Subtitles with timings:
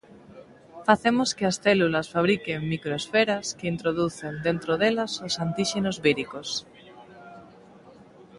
[0.87, 6.49] Facemos que as células fabriquen microesferas, que introducen dentro delas os antíxenos víricos...